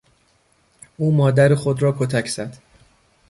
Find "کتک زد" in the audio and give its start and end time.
1.99-2.57